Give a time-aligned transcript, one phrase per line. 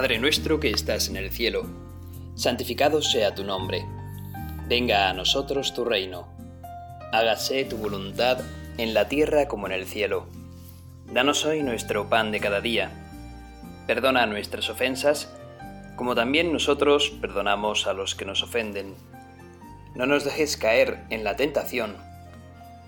[0.00, 1.66] Padre nuestro que estás en el cielo,
[2.34, 3.84] santificado sea tu nombre,
[4.66, 6.26] venga a nosotros tu reino,
[7.12, 8.38] hágase tu voluntad
[8.78, 10.24] en la tierra como en el cielo.
[11.12, 12.90] Danos hoy nuestro pan de cada día,
[13.86, 15.28] perdona nuestras ofensas,
[15.96, 18.94] como también nosotros perdonamos a los que nos ofenden.
[19.94, 21.94] No nos dejes caer en la tentación,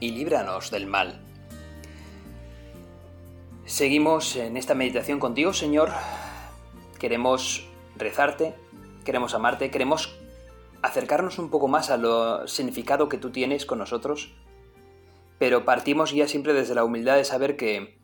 [0.01, 1.19] y líbranos del mal.
[3.67, 5.93] Seguimos en esta meditación contigo, Señor,
[7.03, 7.67] queremos
[7.97, 8.55] rezarte,
[9.05, 10.15] queremos amarte, queremos
[10.83, 14.33] acercarnos un poco más a lo significado que tú tienes con nosotros,
[15.41, 17.99] pero partimos ya siempre desde la humildad de saber que,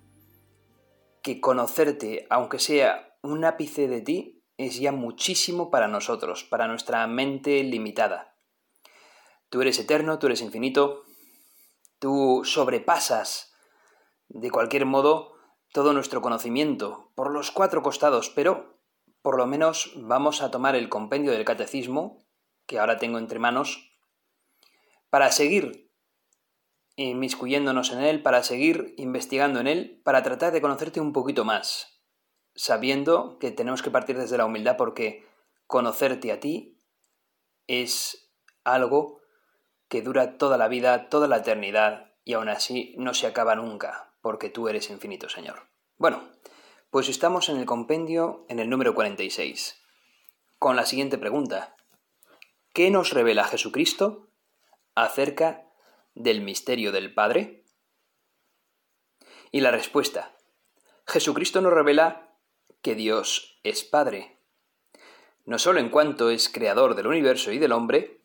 [1.23, 7.07] que conocerte, aunque sea un ápice de ti, es ya muchísimo para nosotros, para nuestra
[7.07, 8.35] mente limitada.
[9.49, 11.05] Tú eres eterno, tú eres infinito,
[12.01, 13.55] tú sobrepasas
[14.27, 15.35] de cualquier modo
[15.73, 18.77] todo nuestro conocimiento por los cuatro costados, pero
[19.23, 22.19] por lo menos vamos a tomar el compendio del catecismo,
[22.67, 23.91] que ahora tengo entre manos,
[25.11, 25.91] para seguir
[26.97, 32.01] inmiscuyéndonos en él, para seguir investigando en él, para tratar de conocerte un poquito más,
[32.55, 35.25] sabiendo que tenemos que partir desde la humildad porque
[35.67, 36.77] conocerte a ti
[37.67, 38.31] es
[38.65, 39.21] algo
[39.89, 44.13] que dura toda la vida, toda la eternidad, y aún así no se acaba nunca,
[44.21, 45.69] porque tú eres infinito, Señor.
[45.97, 46.31] Bueno,
[46.91, 49.77] pues estamos en el compendio en el número 46,
[50.59, 51.77] con la siguiente pregunta.
[52.73, 54.31] ¿Qué nos revela Jesucristo
[54.95, 55.69] acerca
[56.15, 57.63] del misterio del Padre?
[59.53, 60.35] Y la respuesta.
[61.07, 62.35] Jesucristo nos revela
[62.81, 64.39] que Dios es Padre,
[65.45, 68.23] no solo en cuanto es creador del universo y del hombre,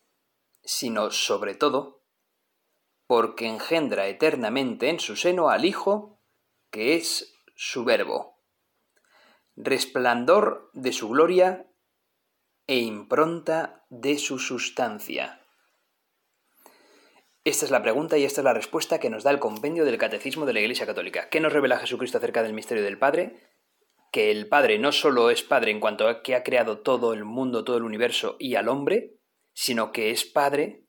[0.64, 2.02] sino sobre todo
[3.08, 6.22] porque engendra eternamente en su seno al Hijo,
[6.72, 8.33] que es su verbo
[9.56, 11.68] resplandor de su gloria
[12.68, 15.40] e impronta de su sustancia.
[17.44, 19.98] Esta es la pregunta y esta es la respuesta que nos da el compendio del
[19.98, 21.28] Catecismo de la Iglesia Católica.
[21.30, 23.38] ¿Qué nos revela Jesucristo acerca del misterio del Padre?
[24.14, 27.26] Que el Padre no solo es Padre en cuanto a que ha creado todo el
[27.26, 29.18] mundo, todo el universo y al hombre,
[29.54, 30.86] sino que es Padre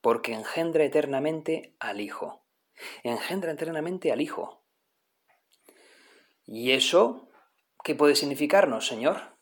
[0.00, 2.46] porque engendra eternamente al Hijo.
[3.02, 4.62] Engendra eternamente al Hijo.
[6.46, 7.27] Y eso
[7.84, 9.38] ¿Qué puede significarnos, Señor?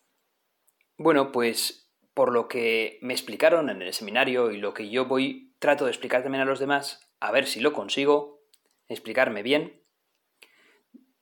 [0.99, 5.55] Bueno, pues por lo que me explicaron en el seminario y lo que yo voy
[5.59, 8.43] trato de explicar también a los demás, a ver si lo consigo,
[8.89, 9.83] explicarme bien,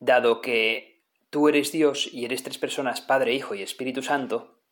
[0.00, 4.62] dado que tú eres Dios y eres tres personas, Padre, Hijo y Espíritu Santo,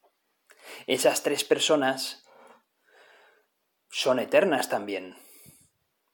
[0.86, 2.24] esas tres personas
[3.88, 5.16] son eternas también,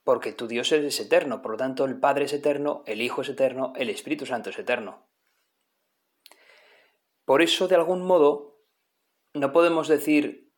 [0.04, 3.28] porque tu Dios es eterno, por lo tanto el Padre es eterno, el Hijo es
[3.30, 5.07] eterno, el Espíritu Santo es eterno.
[7.28, 8.58] Por eso, de algún modo,
[9.34, 10.50] no podemos decir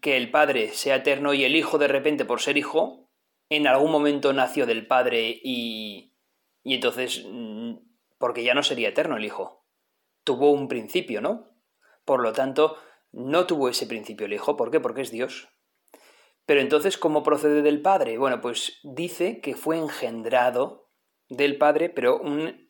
[0.00, 3.10] que el Padre sea eterno y el Hijo de repente por ser Hijo,
[3.50, 6.14] en algún momento nació del Padre y...
[6.62, 7.26] y entonces...
[7.28, 7.78] Mm,
[8.16, 9.66] porque ya no sería eterno el Hijo.
[10.22, 11.48] Tuvo un principio, ¿no?
[12.04, 12.76] Por lo tanto,
[13.10, 14.56] no tuvo ese principio el Hijo.
[14.56, 14.78] ¿Por qué?
[14.78, 15.48] Porque es Dios.
[16.46, 18.18] Pero entonces, ¿cómo procede del Padre?
[18.18, 20.92] Bueno, pues dice que fue engendrado
[21.28, 22.63] del Padre, pero un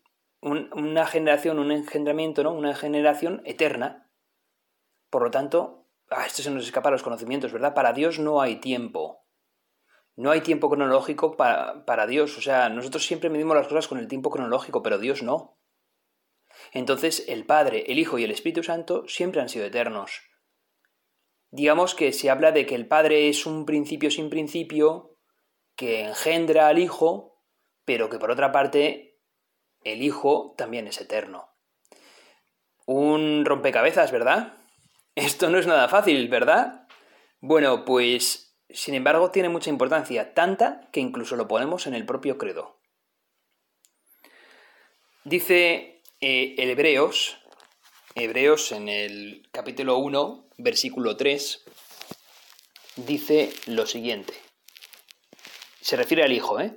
[0.45, 2.53] una generación, un engendramiento, ¿no?
[2.53, 4.11] Una generación eterna.
[5.11, 7.73] Por lo tanto, a esto se nos escapa a los conocimientos, ¿verdad?
[7.75, 9.25] Para Dios no hay tiempo.
[10.17, 12.37] No hay tiempo cronológico para, para Dios.
[12.37, 15.59] O sea, nosotros siempre medimos las cosas con el tiempo cronológico, pero Dios no.
[16.73, 20.21] Entonces, el Padre, el Hijo y el Espíritu Santo siempre han sido eternos.
[21.51, 25.17] Digamos que se habla de que el Padre es un principio sin principio,
[25.75, 27.41] que engendra al Hijo,
[27.85, 29.14] pero que por otra parte
[29.85, 31.49] el Hijo también es eterno.
[32.87, 34.57] Un rompecabezas, ¿verdad?
[35.15, 36.89] Esto no es nada fácil, ¿verdad?
[37.41, 42.37] Bueno, pues, sin embargo, tiene mucha importancia, tanta que incluso lo ponemos en el propio
[42.39, 42.81] credo.
[45.25, 47.39] Dice eh, el Hebreos,
[48.15, 51.65] Hebreos en el capítulo 1, versículo 3,
[52.97, 54.35] dice lo siguiente.
[55.81, 56.75] Se refiere al Hijo, ¿eh?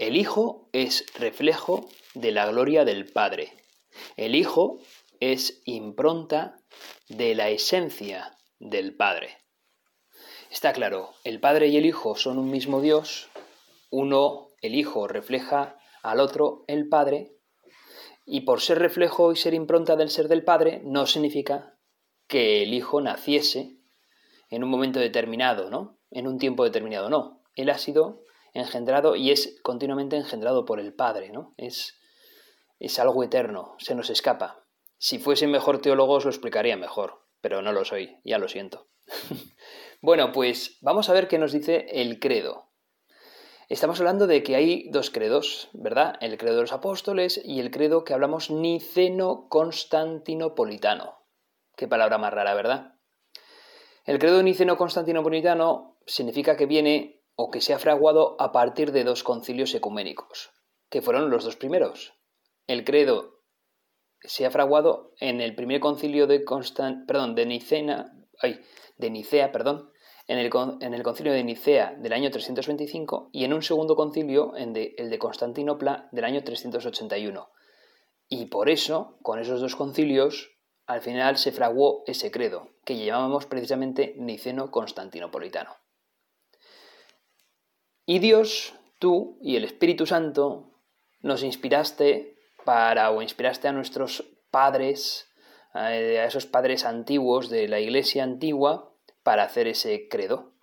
[0.00, 3.52] El Hijo es reflejo de la gloria del Padre.
[4.16, 4.80] El Hijo
[5.20, 6.58] es impronta
[7.10, 9.36] de la esencia del Padre.
[10.50, 13.28] Está claro, el Padre y el Hijo son un mismo Dios,
[13.90, 17.32] uno, el Hijo, refleja al otro, el Padre,
[18.24, 21.78] y por ser reflejo y ser impronta del ser del Padre, no significa
[22.26, 23.76] que el Hijo naciese
[24.48, 25.98] en un momento determinado, ¿no?
[26.10, 27.42] En un tiempo determinado, no.
[27.54, 28.24] Él ha sido
[28.54, 31.54] engendrado y es continuamente engendrado por el Padre, ¿no?
[31.56, 32.00] Es,
[32.78, 34.64] es algo eterno, se nos escapa.
[34.98, 38.88] Si fuese mejor teólogo os lo explicaría mejor, pero no lo soy, ya lo siento.
[40.00, 42.66] bueno, pues vamos a ver qué nos dice el credo.
[43.68, 46.16] Estamos hablando de que hay dos credos, ¿verdad?
[46.20, 51.14] El credo de los apóstoles y el credo que hablamos niceno-constantinopolitano.
[51.76, 52.94] Qué palabra más rara, ¿verdad?
[54.04, 59.20] El credo niceno-constantinopolitano significa que viene o que se ha fraguado a partir de dos
[59.30, 60.38] concilios ecuménicos,
[60.90, 61.98] que fueron los dos primeros.
[62.66, 63.16] El credo
[64.22, 68.04] se ha fraguado en el primer concilio de, de,
[68.98, 69.90] de Nicea, perdón,
[70.26, 70.50] en el,
[71.02, 76.08] concilio de Nicea del año 325 y en un segundo concilio, en el de Constantinopla,
[76.12, 77.48] del año 381.
[78.28, 80.52] Y por eso, con esos dos concilios,
[80.86, 85.74] al final se fraguó ese credo, que llamábamos precisamente niceno-constantinopolitano.
[88.12, 90.72] Y Dios, tú y el Espíritu Santo
[91.20, 92.34] nos inspiraste
[92.64, 95.28] para o inspiraste a nuestros padres,
[95.72, 98.92] a esos padres antiguos de la iglesia antigua,
[99.22, 100.54] para hacer ese credo,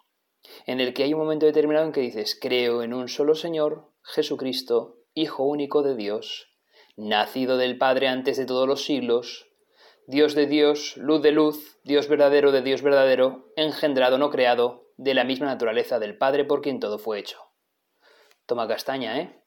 [0.65, 3.93] en el que hay un momento determinado en que dices, creo en un solo Señor,
[4.03, 6.49] Jesucristo, Hijo único de Dios,
[6.97, 9.47] nacido del Padre antes de todos los siglos,
[10.05, 15.13] Dios de Dios, luz de luz, Dios verdadero de Dios verdadero, engendrado, no creado, de
[15.13, 17.39] la misma naturaleza del Padre por quien todo fue hecho.
[18.45, 19.43] Toma castaña, ¿eh?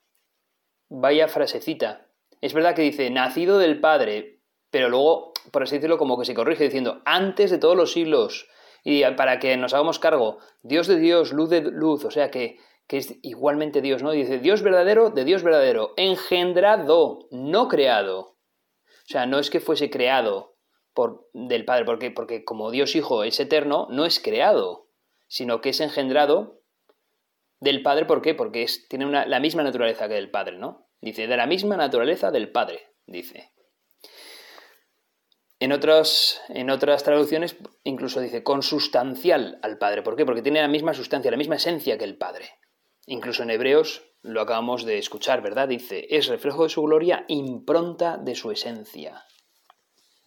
[0.88, 2.08] Vaya frasecita.
[2.41, 6.35] Es verdad que dice, nacido del Padre, pero luego, por así decirlo, como que se
[6.35, 8.49] corrige diciendo, antes de todos los siglos,
[8.85, 12.58] y para que nos hagamos cargo, Dios de Dios, luz de luz, o sea que,
[12.88, 14.11] es igualmente Dios, ¿no?
[14.11, 18.19] Dice, Dios verdadero de Dios verdadero, engendrado, no creado.
[18.20, 18.37] O
[19.06, 20.56] sea, no es que fuese creado
[20.93, 24.89] por, del Padre, porque, porque como Dios Hijo es eterno, no es creado
[25.31, 26.61] sino que es engendrado
[27.61, 28.35] del Padre, ¿por qué?
[28.35, 30.88] Porque tiene la misma naturaleza que el Padre, ¿no?
[31.00, 33.53] Dice, de la misma naturaleza del Padre, dice.
[35.61, 37.55] En, en otras traducciones
[37.85, 40.03] incluso dice consustancial al Padre.
[40.03, 40.27] ¿Por qué?
[40.27, 42.50] Porque tiene la misma sustancia, la misma esencia que el Padre.
[43.06, 45.69] Incluso en Hebreos lo acabamos de escuchar, ¿verdad?
[45.69, 49.23] Dice, es reflejo de su gloria, impronta de su esencia.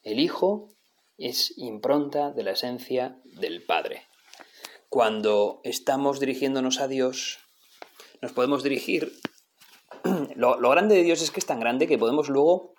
[0.01, 0.69] El Hijo
[1.17, 4.07] es impronta de la esencia del Padre
[4.93, 7.39] cuando estamos dirigiéndonos a Dios,
[8.21, 9.11] nos podemos dirigir...
[10.35, 12.75] Lo, grande de Dios es que es tan grande que podemos luego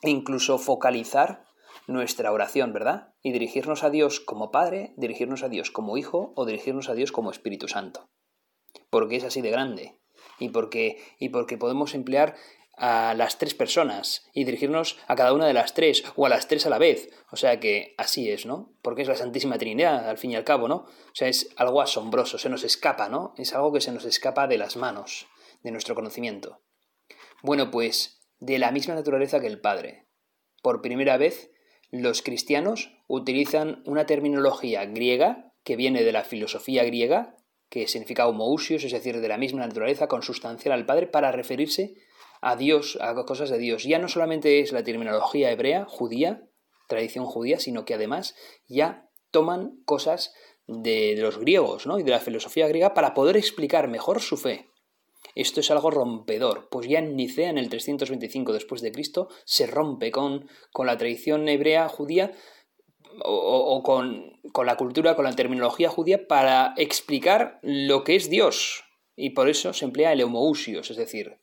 [0.00, 1.44] incluso focalizar
[1.86, 3.12] nuestra oración, ¿verdad?
[3.22, 7.12] Y dirigirnos a Dios como Padre, dirigirnos a Dios como Hijo o dirigirnos a Dios
[7.12, 8.08] como Espíritu Santo.
[8.88, 9.98] Porque es así de grande.
[10.38, 12.36] Y porque, y porque podemos emplear
[12.80, 16.48] a las tres personas y dirigirnos a cada una de las tres o a las
[16.48, 17.10] tres a la vez.
[17.30, 18.72] O sea que así es, ¿no?
[18.80, 20.76] Porque es la Santísima Trinidad, al fin y al cabo, ¿no?
[20.76, 23.34] O sea, es algo asombroso, se nos escapa, ¿no?
[23.36, 25.26] Es algo que se nos escapa de las manos,
[25.62, 26.62] de nuestro conocimiento.
[27.42, 30.06] Bueno, pues de la misma naturaleza que el Padre.
[30.62, 31.50] Por primera vez,
[31.90, 37.36] los cristianos utilizan una terminología griega que viene de la filosofía griega,
[37.68, 41.96] que significa homoousios, es decir, de la misma naturaleza consustancial al Padre, para referirse
[42.40, 43.84] a Dios, a cosas de Dios.
[43.84, 46.42] Ya no solamente es la terminología hebrea, judía,
[46.88, 48.34] tradición judía, sino que además
[48.66, 50.34] ya toman cosas
[50.66, 51.98] de los griegos ¿no?
[51.98, 54.66] y de la filosofía griega para poder explicar mejor su fe.
[55.34, 59.66] Esto es algo rompedor, pues ya en Nicea, en el 325 después de Cristo, se
[59.66, 62.32] rompe con, con la tradición hebrea judía
[63.22, 68.84] o, con, con, la cultura, con la terminología judía para explicar lo que es Dios.
[69.14, 71.39] Y por eso se emplea el homousios, es decir,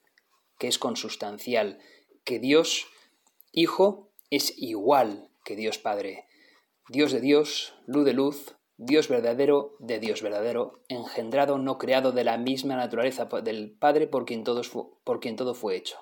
[0.58, 1.80] que es consustancial,
[2.24, 2.88] que Dios
[3.54, 6.26] Hijo es igual que Dios Padre.
[6.90, 12.24] Dios de Dios, luz de luz, Dios verdadero de Dios verdadero, engendrado, no creado de
[12.24, 15.98] la misma naturaleza del Padre por quien, todo fue hecho.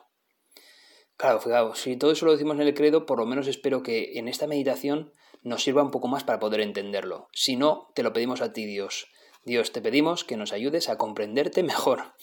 [1.18, 4.18] Claro, fijaos, si todo eso lo decimos en el credo, por lo menos espero que
[4.20, 7.30] en esta meditación nos sirva un poco más para poder entenderlo.
[7.32, 9.08] Si no, te lo pedimos a ti, Dios.
[9.46, 12.14] Dios, te pedimos que nos ayudes a comprenderte mejor,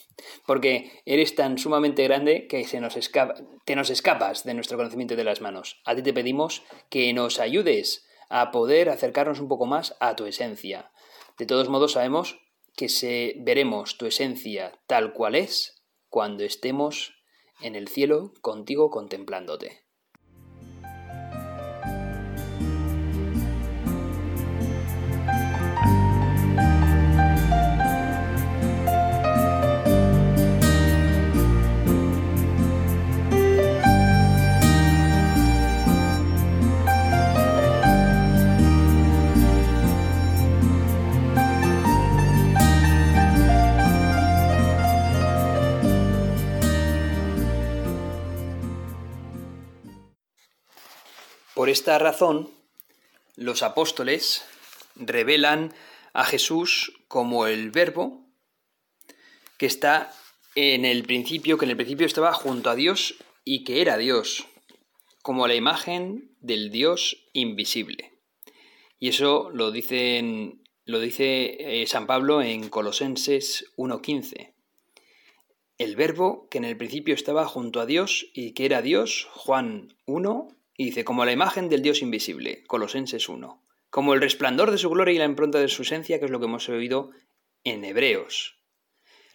[0.45, 2.95] porque eres tan sumamente grande que se nos
[3.65, 5.81] te nos escapas de nuestro conocimiento de las manos.
[5.85, 10.27] A ti te pedimos que nos ayudes a poder acercarnos un poco más a tu
[10.27, 10.91] esencia.
[11.39, 12.41] De todos modos, sabemos
[12.77, 12.89] que
[13.39, 17.23] veremos tu esencia tal cual es cuando estemos
[17.61, 19.82] en el cielo contigo contemplándote.
[51.63, 52.51] Por esta razón,
[53.37, 54.45] los apóstoles
[54.97, 55.73] revelan
[56.13, 58.27] a Jesús como el verbo
[59.59, 60.13] que está
[60.57, 63.15] en el principio, que en el principio estaba junto a Dios
[63.45, 64.45] y que era Dios,
[65.23, 68.11] como la imagen del Dios invisible.
[68.99, 74.53] Y eso lo, lo dice eh, San Pablo en Colosenses 1.15.
[75.79, 79.95] El verbo que en el principio estaba junto a Dios y que era Dios, Juan
[80.07, 84.79] 1, y dice, como la imagen del Dios invisible, Colosenses 1, como el resplandor de
[84.79, 87.11] su gloria y la impronta de su esencia, que es lo que hemos oído
[87.65, 88.57] en Hebreos.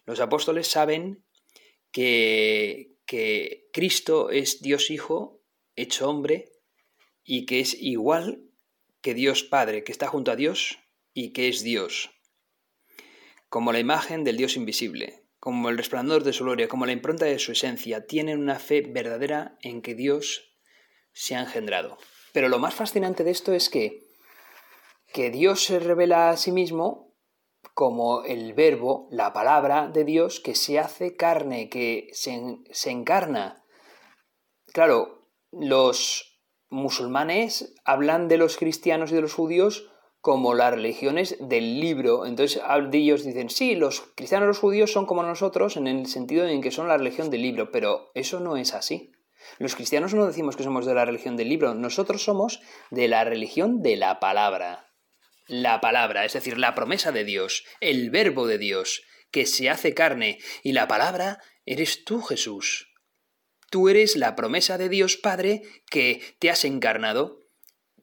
[0.05, 1.23] Los apóstoles saben
[1.91, 5.41] que, que Cristo es Dios Hijo,
[5.75, 6.49] hecho hombre,
[7.23, 8.41] y que es igual
[9.01, 10.79] que Dios Padre, que está junto a Dios
[11.13, 12.09] y que es Dios,
[13.49, 17.25] como la imagen del Dios invisible, como el resplandor de su gloria, como la impronta
[17.25, 20.46] de su esencia, tienen una fe verdadera en que Dios
[21.17, 21.97] se ha engendrado.
[22.31, 24.07] Pero lo más fascinante de esto es que,
[25.13, 27.15] que Dios se revela a sí mismo
[27.73, 33.63] como el verbo, la palabra de Dios que se hace carne, que se, se encarna.
[34.73, 41.79] Claro, los musulmanes hablan de los cristianos y de los judíos como las religiones del
[41.79, 42.25] libro.
[42.25, 42.61] Entonces
[42.93, 46.61] ellos dicen, sí, los cristianos y los judíos son como nosotros en el sentido en
[46.61, 49.11] que son la religión del libro, pero eso no es así.
[49.59, 52.61] Los cristianos no decimos que somos de la religión del libro, nosotros somos
[52.91, 54.85] de la religión de la palabra.
[55.47, 59.93] La palabra, es decir, la promesa de Dios, el verbo de Dios, que se hace
[59.93, 62.91] carne, y la palabra eres tú, Jesús.
[63.69, 67.41] Tú eres la promesa de Dios Padre que te has encarnado.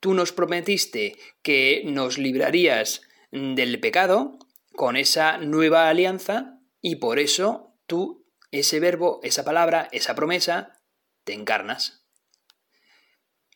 [0.01, 4.39] Tú nos prometiste que nos librarías del pecado
[4.75, 10.84] con esa nueva alianza y por eso tú, ese verbo, esa palabra, esa promesa,
[11.25, 12.05] te encarnas.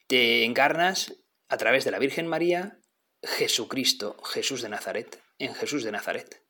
[0.06, 1.14] Te encarnas
[1.48, 2.80] a través de la Virgen María,
[3.22, 6.42] Jesucristo, Jesús de Nazaret, en Jesús de Nazaret.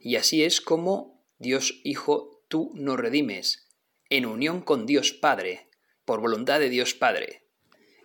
[0.00, 3.68] Y así es como Dios Hijo, tú nos redimes,
[4.10, 5.68] en unión con Dios Padre,
[6.06, 7.44] por voluntad de Dios Padre.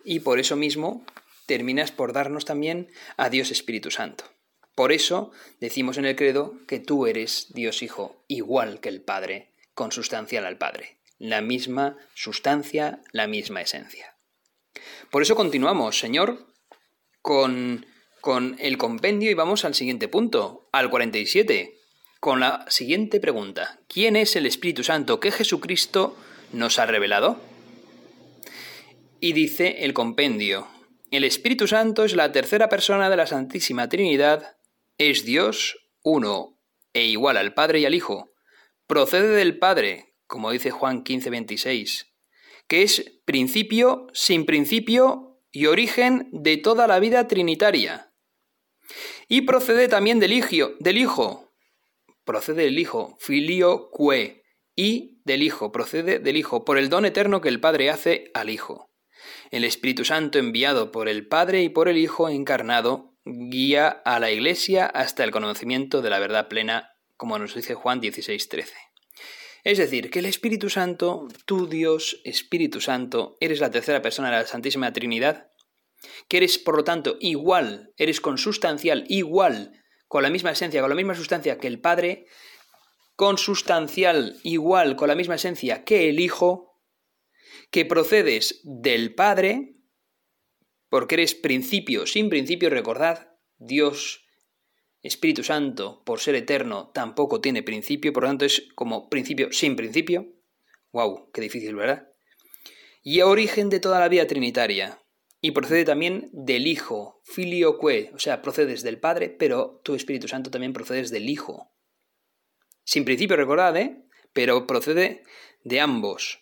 [0.04, 1.04] Y por eso mismo
[1.46, 4.24] terminas por darnos también a Dios Espíritu Santo.
[4.74, 9.54] Por eso decimos en el credo que tú eres Dios Hijo, igual que el Padre,
[9.74, 14.16] consustancial al Padre la misma sustancia, la misma esencia.
[15.10, 16.46] Por eso continuamos, Señor,
[17.22, 17.84] con,
[18.58, 21.78] el compendio y vamos al siguiente punto, al 47,
[22.20, 23.78] con la siguiente pregunta.
[23.86, 26.16] ¿Quién es el Espíritu Santo que Jesucristo
[26.52, 27.38] nos ha revelado?
[29.20, 30.68] Y dice el compendio,
[31.10, 34.56] el Espíritu Santo es la tercera persona de la Santísima Trinidad,
[34.96, 36.58] es Dios, uno
[36.94, 38.30] e igual al Padre y al Hijo,
[38.86, 42.14] procede del Padre, como dice Juan 15:26,
[42.68, 48.12] que es principio sin principio y origen de toda la vida trinitaria.
[49.28, 50.32] Y procede también del,
[50.78, 51.50] del Hijo,
[52.24, 53.90] procede del Hijo, filio
[54.76, 58.50] y del Hijo, procede del Hijo, por el don eterno que el Padre hace al
[58.50, 58.90] Hijo.
[59.50, 64.30] El Espíritu Santo enviado por el Padre y por el Hijo encarnado guía a la
[64.30, 68.64] Iglesia hasta el conocimiento de la verdad plena, como nos dice Juan 16:13.
[69.64, 74.38] Es decir, que el Espíritu Santo, tú Dios, Espíritu Santo, eres la tercera persona de
[74.38, 75.50] la Santísima Trinidad,
[76.28, 79.72] que eres, por lo tanto, igual, eres consustancial, igual,
[80.08, 82.26] con la misma esencia, con la misma sustancia que el Padre,
[83.16, 86.80] consustancial, igual, con la misma esencia que el Hijo,
[87.70, 89.74] que procedes del Padre,
[90.88, 94.19] porque eres principio, sin principio, recordad, Dios
[95.02, 99.74] Espíritu Santo, por ser eterno, tampoco tiene principio, por lo tanto es como principio sin
[99.74, 100.28] principio.
[100.92, 101.30] ¡Wow!
[101.32, 102.10] ¡Qué difícil, ¿verdad?
[103.02, 105.02] Y origen de toda la vida trinitaria.
[105.40, 110.50] Y procede también del Hijo, filioque, o sea, procedes del Padre, pero tu Espíritu Santo
[110.50, 111.72] también procedes del Hijo.
[112.84, 114.02] Sin principio, recordad, ¿eh?
[114.34, 115.22] Pero procede
[115.64, 116.40] de ambos,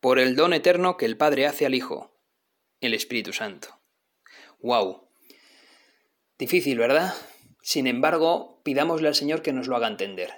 [0.00, 2.16] por el don eterno que el Padre hace al Hijo,
[2.80, 3.78] el Espíritu Santo.
[4.62, 5.06] ¡Wow!
[6.38, 7.14] Difícil, ¿verdad?
[7.64, 10.28] Sin embargo, pidámosle al Señor que nos lo haga entender.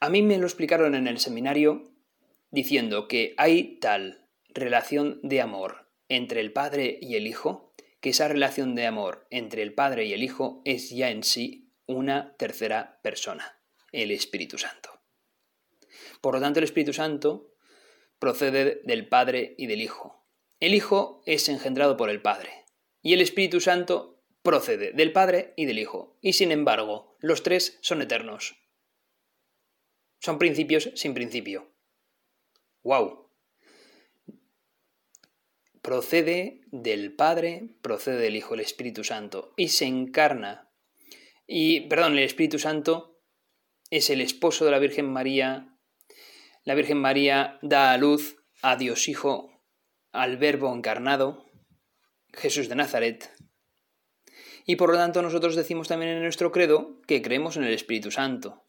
[0.00, 1.94] A mí me lo explicaron en el seminario
[2.50, 8.26] diciendo que hay tal relación de amor entre el Padre y el Hijo, que esa
[8.26, 12.98] relación de amor entre el Padre y el Hijo es ya en sí una tercera
[13.04, 13.56] persona,
[13.92, 14.90] el Espíritu Santo.
[16.20, 17.52] Por lo tanto, el Espíritu Santo
[18.18, 20.26] procede del Padre y del Hijo.
[20.58, 22.50] El Hijo es engendrado por el Padre
[23.02, 27.78] y el Espíritu Santo procede del Padre y del Hijo, y sin embargo, los tres
[27.82, 28.56] son eternos.
[30.20, 31.72] Son principios sin principio.
[32.82, 33.30] ¡Wow!
[35.82, 40.70] Procede del Padre, procede del Hijo, el Espíritu Santo, y se encarna.
[41.46, 43.22] Y, perdón, el Espíritu Santo
[43.90, 45.78] es el esposo de la Virgen María.
[46.64, 49.50] La Virgen María da a luz a Dios Hijo,
[50.12, 51.46] al Verbo encarnado,
[52.32, 53.30] Jesús de Nazaret,
[54.72, 58.12] y por lo tanto nosotros decimos también en nuestro credo que creemos en el Espíritu
[58.12, 58.62] Santo.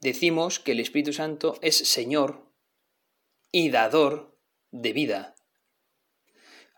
[0.00, 2.48] Decimos que el Espíritu Santo es Señor
[3.52, 4.36] y dador
[4.72, 5.36] de vida.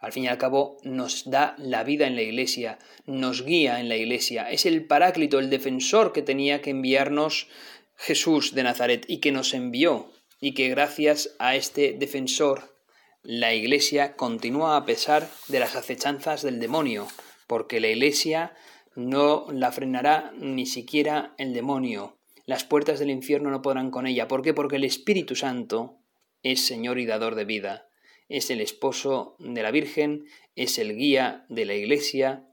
[0.03, 3.89] Al fin y al cabo nos da la vida en la iglesia, nos guía en
[3.89, 7.49] la iglesia, es el paráclito, el defensor que tenía que enviarnos
[7.97, 12.77] Jesús de Nazaret y que nos envió y que gracias a este defensor
[13.23, 17.09] la iglesia continúa a pesar de las acechanzas del demonio,
[17.47, 18.55] porque la iglesia
[18.95, 22.19] no la frenará ni siquiera el demonio.
[22.45, 24.29] Las puertas del infierno no podrán con ella.
[24.29, 24.53] ¿Por qué?
[24.53, 25.99] Porque el Espíritu Santo
[26.43, 27.89] es Señor y dador de vida.
[28.29, 32.49] Es el esposo de la Virgen, es el guía de la Iglesia,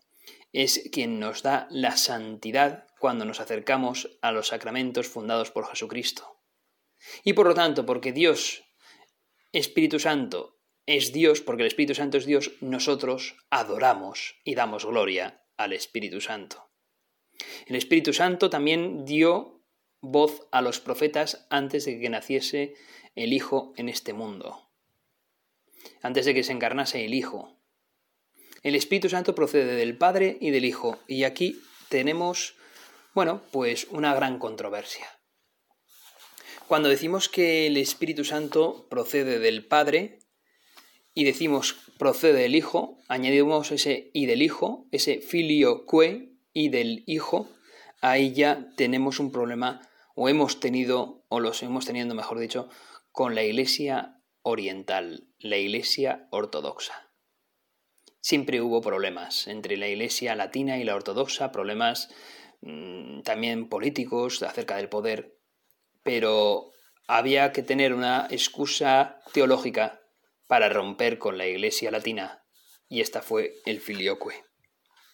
[0.51, 6.38] es quien nos da la santidad cuando nos acercamos a los sacramentos fundados por Jesucristo.
[7.24, 8.63] Y por lo tanto, porque Dios,
[9.53, 10.58] Espíritu Santo
[10.89, 16.19] es Dios, porque el Espíritu Santo es Dios, nosotros adoramos y damos gloria al Espíritu
[16.19, 16.67] Santo.
[17.67, 19.62] El Espíritu Santo también dio
[20.01, 22.74] voz a los profetas antes de que naciese
[23.15, 24.67] el Hijo en este mundo,
[26.01, 27.55] antes de que se encarnase el Hijo.
[28.63, 32.55] El Espíritu Santo procede del Padre y del Hijo, y aquí tenemos,
[33.13, 35.05] bueno, pues una gran controversia.
[36.67, 40.18] Cuando decimos que el Espíritu Santo procede del Padre,
[41.13, 47.03] y decimos procede del Hijo, añadimos ese y del Hijo, ese filio que y del
[47.07, 47.47] Hijo,
[48.01, 49.81] ahí ya tenemos un problema
[50.15, 52.69] o hemos tenido, o los hemos teniendo, mejor dicho,
[53.12, 57.10] con la Iglesia oriental, la Iglesia ortodoxa.
[58.21, 62.10] Siempre hubo problemas entre la Iglesia latina y la ortodoxa, problemas
[62.62, 65.38] mm, también políticos acerca del poder,
[66.03, 66.69] pero
[67.07, 69.98] había que tener una excusa teológica
[70.49, 72.43] para romper con la Iglesia latina,
[72.89, 74.43] y esta fue el filioque.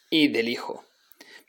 [0.10, 0.86] Y del Hijo.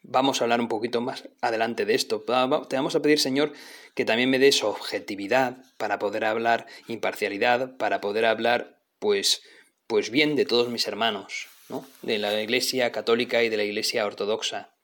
[0.02, 2.20] Vamos a hablar un poquito más adelante de esto.
[2.20, 3.52] Te vamos a pedir, Señor,
[3.94, 9.42] que también me des objetividad para poder hablar, imparcialidad, para poder hablar, pues,
[9.86, 11.86] pues bien de todos mis hermanos, ¿no?
[12.02, 14.74] de la Iglesia católica y de la Iglesia ortodoxa,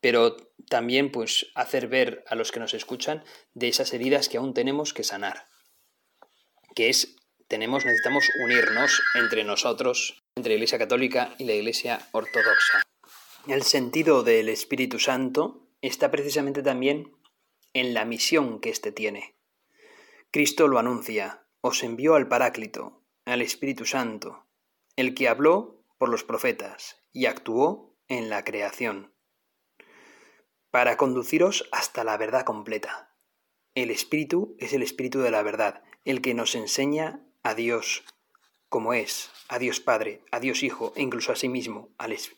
[0.00, 0.34] pero
[0.70, 4.94] también pues hacer ver a los que nos escuchan de esas heridas que aún tenemos
[4.94, 5.44] que sanar,
[6.74, 7.16] que es
[7.52, 12.82] necesitamos unirnos entre nosotros, entre la Iglesia Católica y la Iglesia Ortodoxa.
[13.46, 17.12] El sentido del Espíritu Santo está precisamente también
[17.72, 19.36] en la misión que éste tiene.
[20.32, 24.46] Cristo lo anuncia, os envió al Paráclito, al Espíritu Santo,
[24.96, 29.12] el que habló por los profetas y actuó en la creación,
[30.70, 33.14] para conduciros hasta la verdad completa.
[33.76, 38.02] El Espíritu es el Espíritu de la verdad, el que nos enseña a Dios
[38.68, 41.90] como es, a Dios Padre, a Dios Hijo e incluso a sí mismo,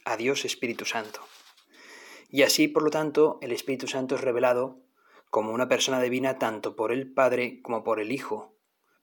[0.05, 1.21] a Dios Espíritu Santo.
[2.29, 4.83] Y así, por lo tanto, el Espíritu Santo es revelado
[5.31, 8.55] como una persona divina tanto por el Padre como por el Hijo,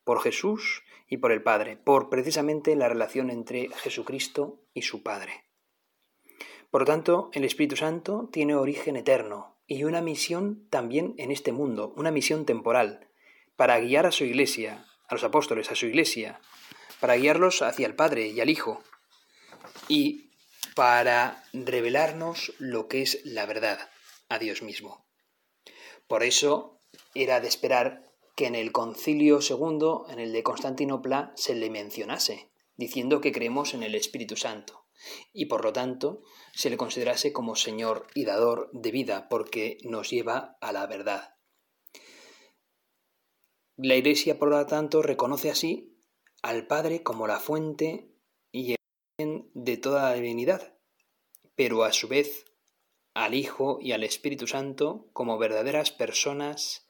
[0.04, 5.46] por Jesús y por el Padre, por precisamente la relación entre Jesucristo y su Padre.
[6.70, 11.52] Por lo tanto, el Espíritu Santo tiene origen eterno y una misión también en este
[11.52, 13.08] mundo, una misión temporal,
[13.56, 16.40] para guiar a su Iglesia, a los apóstoles, a su iglesia,
[17.00, 18.84] para guiarlos hacia el Padre y al Hijo,
[19.88, 20.32] y
[20.76, 23.80] para revelarnos lo que es la verdad,
[24.30, 25.06] a Dios mismo.
[26.08, 26.80] Por eso
[27.14, 28.04] era de esperar
[28.36, 33.74] que en el concilio segundo, en el de Constantinopla, se le mencionase, diciendo que creemos
[33.74, 34.86] en el Espíritu Santo,
[35.32, 40.10] y por lo tanto se le considerase como Señor y Dador de vida, porque nos
[40.10, 41.35] lleva a la verdad.
[43.78, 45.98] La Iglesia, por lo tanto, reconoce así
[46.42, 48.08] al Padre como la fuente
[48.50, 48.76] y
[49.18, 50.78] el de toda la divinidad,
[51.56, 52.46] pero a su vez
[53.14, 56.88] al Hijo y al Espíritu Santo como verdaderas personas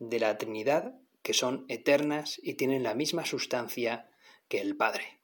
[0.00, 4.10] de la Trinidad que son eternas y tienen la misma sustancia
[4.48, 5.20] que el Padre.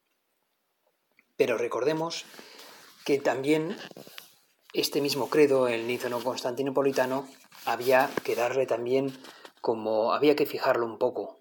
[1.37, 2.25] Pero recordemos
[3.05, 3.77] que también
[4.75, 7.29] este mismo credo, el niceno constantinopolitano,
[7.65, 9.13] había que darle también
[9.61, 11.39] como había que fijarlo un poco.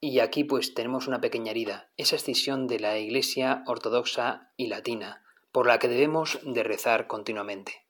[0.00, 5.24] Y aquí pues tenemos una pequeña herida, esa escisión de la Iglesia ortodoxa y latina,
[5.52, 7.84] por la que debemos de rezar continuamente.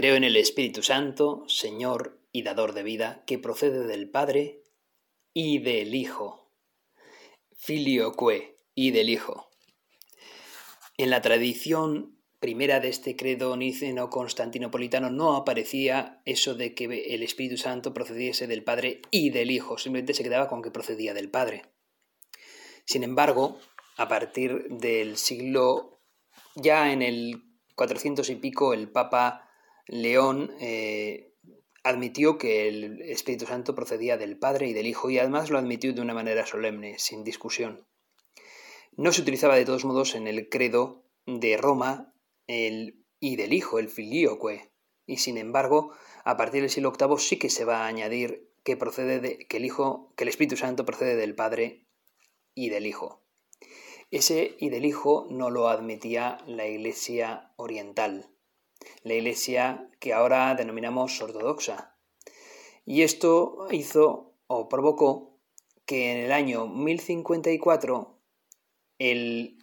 [0.00, 4.62] Creo en el Espíritu Santo, Señor y dador de vida, que procede del Padre
[5.34, 6.54] y del Hijo.
[7.52, 9.50] Filioque y del Hijo.
[10.96, 16.84] En la tradición primera de este credo niceno-constantinopolitano no aparecía eso de que
[17.14, 21.12] el Espíritu Santo procediese del Padre y del Hijo, simplemente se quedaba con que procedía
[21.12, 21.66] del Padre.
[22.86, 23.58] Sin embargo,
[23.98, 26.00] a partir del siglo,
[26.54, 27.42] ya en el
[27.74, 29.46] 400 y pico, el Papa
[29.92, 31.34] León eh,
[31.82, 35.92] admitió que el Espíritu Santo procedía del Padre y del Hijo y además lo admitió
[35.92, 37.88] de una manera solemne, sin discusión.
[38.96, 42.14] No se utilizaba de todos modos en el credo de Roma
[42.46, 44.70] el y del Hijo, el filioque,
[45.06, 45.90] y sin embargo,
[46.24, 49.48] a partir del siglo VIII sí que se va a añadir que procede de, el
[49.48, 51.88] que el Espíritu Santo procede del Padre
[52.54, 53.24] y del Hijo.
[54.12, 58.28] Ese y del Hijo no lo admitía la Iglesia Oriental
[59.02, 61.96] la Iglesia que ahora denominamos ortodoxa.
[62.84, 65.38] Y esto hizo o provocó
[65.86, 68.18] que en el año 1054
[68.98, 69.56] el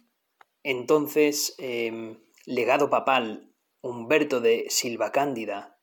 [0.62, 5.80] entonces em, legado papal Humberto de Silva Cándida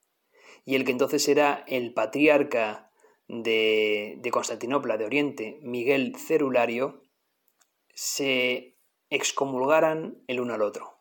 [0.66, 2.92] y el que entonces era el patriarca
[3.28, 7.02] de Constantinopla de Oriente, Miguel Cerulario,
[7.94, 8.78] se
[9.10, 10.95] excomulgaran el uno al otro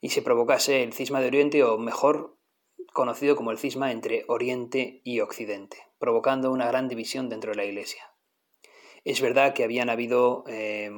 [0.00, 2.36] y se provocase el cisma de Oriente o mejor
[2.92, 7.64] conocido como el cisma entre Oriente y Occidente, provocando una gran división dentro de la
[7.64, 8.12] Iglesia.
[9.04, 10.90] Es verdad que habían habido eh,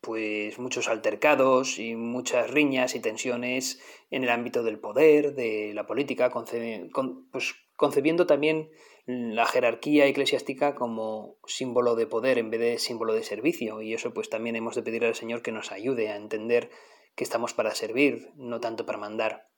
[0.00, 5.86] pues muchos altercados y muchas riñas y tensiones en el ámbito del poder, de la
[5.86, 8.70] política, pues, concebiendo también
[9.04, 13.82] la jerarquía eclesiástica como símbolo de poder en vez de símbolo de servicio.
[13.82, 16.70] Y eso pues también hemos de pedir al Señor que nos ayude a entender
[17.16, 19.48] que estamos para servir, no tanto para mandar.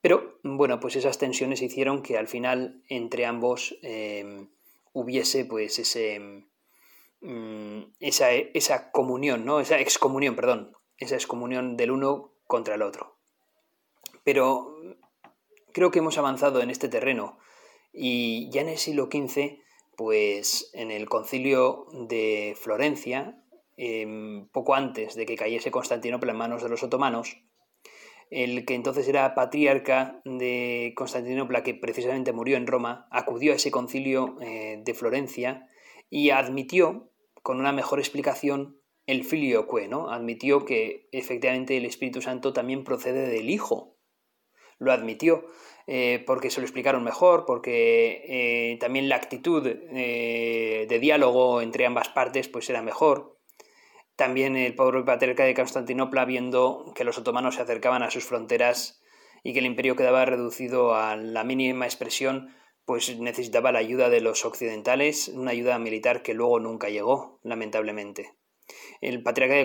[0.00, 4.48] Pero bueno, pues esas tensiones hicieron que al final entre ambos eh,
[4.94, 6.46] hubiese pues ese,
[7.20, 9.60] mm, esa, esa, comunión, ¿no?
[9.60, 13.18] Esa excomunión, perdón, esa excomunión del uno contra el otro.
[14.24, 14.74] Pero
[15.72, 17.38] creo que hemos avanzado en este terreno
[17.92, 19.60] y ya en el siglo XV,
[19.98, 23.36] pues en el concilio de Florencia,
[23.82, 27.38] Em, poco antes de que cayese Constantinopla en manos de los otomanos,
[28.28, 33.70] el que entonces era patriarca de Constantinopla, que precisamente murió en Roma, acudió a ese
[33.70, 35.66] concilio eh, de Florencia
[36.10, 37.10] y admitió,
[37.42, 40.10] con una mejor explicación, el filioque, ¿no?
[40.10, 43.96] Admitió que efectivamente el Espíritu Santo también procede del Hijo.
[44.78, 45.46] Lo admitió
[45.86, 48.26] eh, porque se lo explicaron mejor, porque
[48.72, 53.39] eh, también la actitud de diálogo entre ambas partes pues era mejor.
[54.20, 59.00] También el pobre patriarca de Constantinopla, viendo que los otomanos se acercaban a sus fronteras
[59.42, 62.54] y que el imperio quedaba reducido a la mínima expresión,
[62.84, 68.34] pues necesitaba la ayuda de los occidentales, una ayuda militar que luego nunca llegó, lamentablemente.
[69.00, 69.64] El patriarca de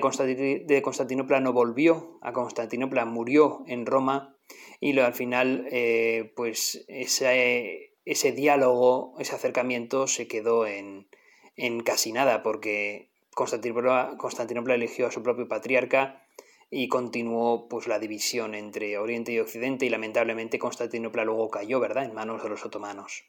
[0.82, 4.38] Constantinopla no volvió a Constantinopla, murió en Roma
[4.80, 11.10] y al final, eh, pues ese, ese diálogo, ese acercamiento se quedó en,
[11.58, 16.24] en casi nada, porque Constantinopla, eligió a su propio patriarca
[16.72, 22.06] y continuó pues la división entre Oriente y Occidente y lamentablemente Constantinopla luego cayó, ¿verdad?,
[22.06, 23.26] en manos de los otomanos,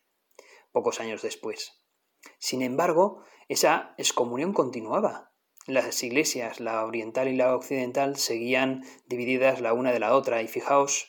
[0.71, 1.83] pocos años después.
[2.38, 5.33] Sin embargo, esa excomunión continuaba.
[5.66, 10.47] Las iglesias, la oriental y la occidental, seguían divididas la una de la otra y
[10.47, 11.09] fijaos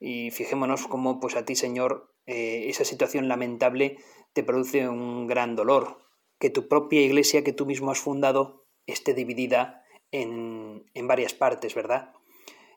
[0.00, 3.98] y fijémonos cómo pues a ti, Señor, eh, esa situación lamentable
[4.32, 5.98] te produce un gran dolor,
[6.42, 11.72] que tu propia iglesia que tú mismo has fundado esté dividida en, en varias partes,
[11.76, 12.10] ¿verdad?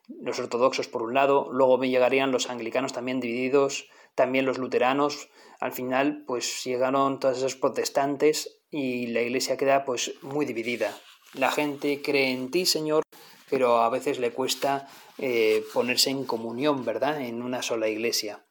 [0.06, 5.30] Los ortodoxos por un lado, luego me llegarían los anglicanos también divididos, también los luteranos,
[5.58, 10.96] al final pues llegaron todos esos protestantes y la iglesia queda pues muy dividida.
[11.34, 13.02] La gente cree en ti, Señor,
[13.50, 14.86] pero a veces le cuesta
[15.18, 17.20] eh, ponerse en comunión, ¿verdad?
[17.20, 18.45] En una sola iglesia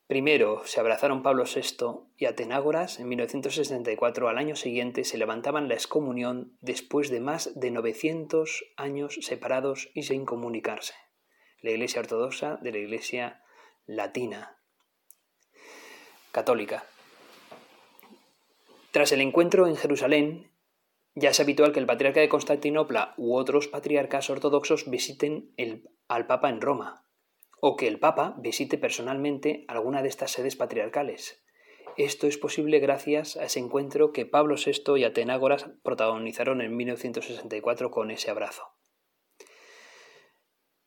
[0.08, 5.74] primero se abrazaron Pablo VI y Atenágoras en 1964, al año siguiente se levantaban la
[5.74, 10.94] excomunión después de más de 900 años separados y sin comunicarse
[11.62, 13.42] la Iglesia ortodoxa de la Iglesia
[13.86, 14.56] latina,
[16.32, 16.84] católica.
[18.92, 20.50] Tras el encuentro en Jerusalén,
[21.14, 25.54] ya es habitual que el patriarca de Constantinopla u otros patriarcas ortodoxos visiten
[26.08, 27.06] al Papa en Roma,
[27.60, 31.44] o que el Papa visite personalmente alguna de estas sedes patriarcales.
[31.98, 37.90] Esto es posible gracias a ese encuentro que Pablo VI y Atenágoras protagonizaron en 1964
[37.90, 38.66] con ese abrazo.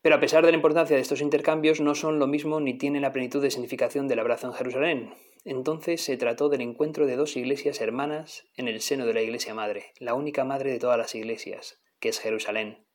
[0.03, 3.03] Pero a pesar de la importancia de estos intercambios, no son lo mismo ni tienen
[3.03, 5.15] la plenitud de significación del abrazo en Jerusalén.
[5.45, 9.53] Entonces se trató del encuentro de dos iglesias hermanas en el seno de la Iglesia
[9.53, 12.85] Madre, la única madre de todas las iglesias, que es Jerusalén,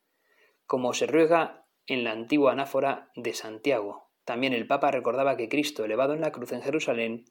[0.66, 4.10] como se ruega en la antigua anáfora de Santiago.
[4.26, 7.24] También el Papa recordaba que Cristo, elevado en la cruz en Jerusalén,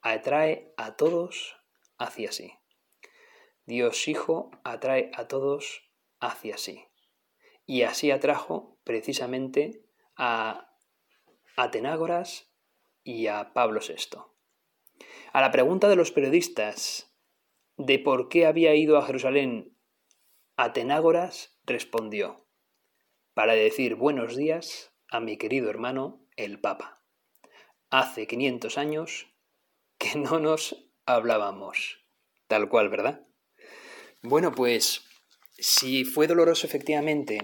[0.00, 1.56] atrae a todos
[1.98, 2.52] hacia sí.
[3.66, 6.84] Dios Hijo atrae a todos hacia sí.
[7.66, 9.82] Y así atrajo precisamente
[10.16, 10.70] a
[11.56, 12.52] Atenágoras
[13.02, 14.18] y a Pablo VI.
[15.32, 17.14] A la pregunta de los periodistas
[17.76, 19.76] de por qué había ido a Jerusalén,
[20.56, 22.46] Atenágoras respondió,
[23.32, 27.02] para decir buenos días a mi querido hermano el Papa.
[27.90, 29.26] Hace 500 años
[29.98, 32.04] que no nos hablábamos.
[32.46, 33.26] Tal cual, ¿verdad?
[34.22, 35.03] Bueno, pues
[35.58, 37.38] si fue doloroso efectivamente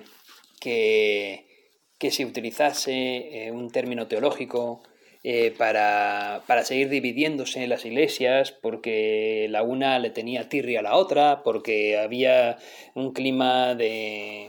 [0.60, 1.46] que,
[2.10, 4.82] se utilizase eh, un término teológico
[5.22, 11.42] eh, para, seguir dividiéndose las iglesias, porque la una le tenía tirria a la otra,
[11.42, 12.56] porque había
[12.94, 14.48] un clima de,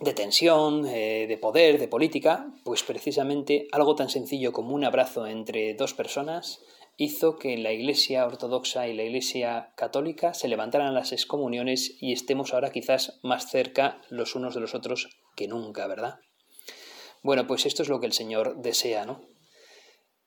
[0.00, 5.26] de tensión, eh, de poder, de política, pues precisamente algo tan sencillo como un abrazo
[5.26, 6.60] entre dos personas
[7.02, 12.52] hizo que la Iglesia ortodoxa y la Iglesia católica se levantaran las excomuniones y estemos
[12.52, 16.18] ahora quizás más cerca los unos de los otros que nunca, ¿verdad?
[17.22, 19.22] Bueno, pues esto es lo que el Señor desea, ¿no?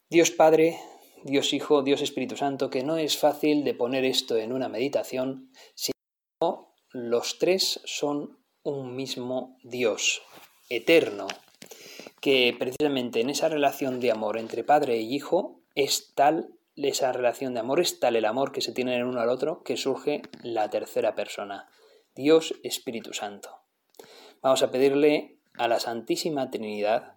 [0.09, 0.79] Dios Padre,
[1.23, 5.51] Dios Hijo, Dios Espíritu Santo, que no es fácil de poner esto en una meditación,
[5.75, 10.23] sino los tres son un mismo Dios,
[10.71, 11.27] eterno,
[12.19, 17.53] que precisamente en esa relación de amor entre Padre e Hijo es tal esa relación
[17.53, 20.23] de amor es tal el amor que se tienen el uno al otro que surge
[20.41, 21.69] la tercera persona,
[22.15, 23.57] Dios Espíritu Santo.
[24.41, 27.13] Vamos a pedirle a la Santísima Trinidad,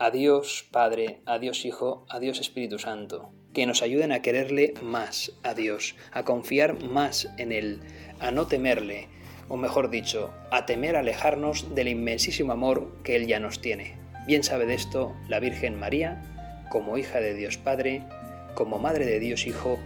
[0.00, 4.74] a Dios Padre, a Dios Hijo, a Dios Espíritu Santo, que nos ayuden a quererle
[4.82, 7.80] más a Dios, a confiar más en Él,
[8.18, 9.08] a no temerle,
[9.48, 13.98] o mejor dicho, a temer alejarnos del inmensísimo amor que Él ya nos tiene.
[14.26, 16.22] Bien sabe de esto la Virgen María,
[16.70, 18.04] como hija de Dios Padre,
[18.60, 19.78] como Madre de Dios Hijo,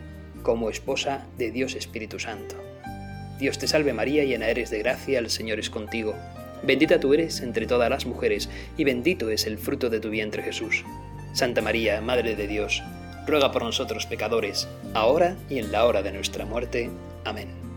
[0.42, 2.56] como esposa de Dios Espíritu Santo.
[3.38, 6.12] Dios te salve María, llena eres de gracia, el Señor es contigo.
[6.64, 10.42] Bendita tú eres entre todas las mujeres, y bendito es el fruto de tu vientre
[10.42, 10.84] Jesús.
[11.34, 12.82] Santa María, Madre de Dios,
[13.28, 16.90] ruega por nosotros pecadores, ahora y en la hora de nuestra muerte.
[17.24, 17.73] Amén.